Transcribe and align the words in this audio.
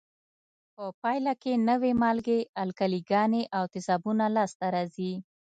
په 0.75 0.85
پایله 1.01 1.33
کې 1.41 1.53
نوې 1.69 1.91
مالګې، 2.01 2.39
القلي 2.63 3.01
ګانې 3.11 3.43
او 3.57 3.63
تیزابونه 3.73 4.25
لاس 4.35 4.51
ته 4.59 4.67
راځي. 4.75 5.13